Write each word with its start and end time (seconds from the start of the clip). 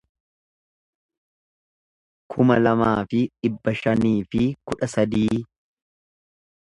kuma 2.31 2.55
lamaa 2.63 2.95
fi 3.11 3.19
dhibba 3.39 3.77
shanii 3.83 4.17
fi 4.33 4.43
kudha 4.71 4.93
sadii 4.95 5.41